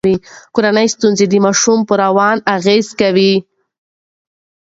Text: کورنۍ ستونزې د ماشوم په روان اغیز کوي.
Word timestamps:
کورنۍ 0.55 0.87
ستونزې 0.95 1.25
د 1.29 1.33
ماشوم 1.45 1.79
په 1.89 1.93
روان 2.03 2.37
اغیز 2.55 2.87
کوي. 2.99 3.33